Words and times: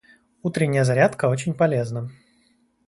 Утренняя 0.41 0.83
зарядка 0.83 1.27
очень 1.29 1.53
полезна. 1.53 2.09